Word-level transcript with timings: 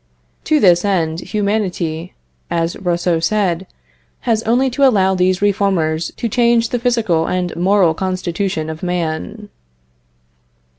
To 0.45 0.59
this 0.59 0.83
end 0.83 1.19
humanity, 1.19 2.15
as 2.49 2.75
Rousseau 2.75 3.19
said, 3.19 3.67
has 4.21 4.41
only 4.45 4.71
to 4.71 4.83
allow 4.83 5.13
these 5.13 5.43
reformers 5.43 6.11
to 6.17 6.27
change 6.27 6.69
the 6.69 6.79
physical 6.79 7.27
and 7.27 7.55
moral 7.55 7.93
constitution 7.93 8.67
of 8.71 8.81
man. 8.81 9.49